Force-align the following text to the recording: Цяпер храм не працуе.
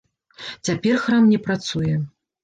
Цяпер 0.69 0.95
храм 1.03 1.27
не 1.33 1.39
працуе. 1.47 1.93